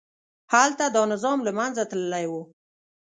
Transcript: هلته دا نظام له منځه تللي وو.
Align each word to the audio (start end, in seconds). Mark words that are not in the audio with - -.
هلته 0.53 0.85
دا 0.95 1.01
نظام 1.13 1.39
له 1.47 1.51
منځه 1.59 1.83
تللي 1.91 2.25
وو. 2.31 2.41